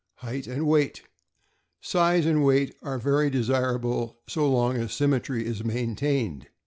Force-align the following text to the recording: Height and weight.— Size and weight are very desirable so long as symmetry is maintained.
Height 0.15 0.47
and 0.47 0.65
weight.— 0.65 1.03
Size 1.81 2.25
and 2.25 2.43
weight 2.43 2.73
are 2.81 2.97
very 2.97 3.29
desirable 3.29 4.19
so 4.27 4.51
long 4.51 4.75
as 4.77 4.93
symmetry 4.93 5.45
is 5.45 5.63
maintained. 5.63 6.47